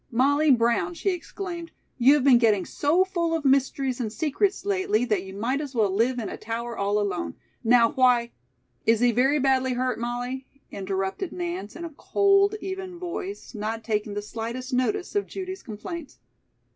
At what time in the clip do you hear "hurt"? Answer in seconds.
9.73-9.99